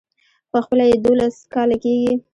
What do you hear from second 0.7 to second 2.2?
يې دولس کاله کېږي.